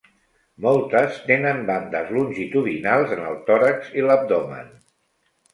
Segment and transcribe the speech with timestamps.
[0.65, 4.77] Moltes tenen bandes longitudinals en el tòrax i l'abdomen.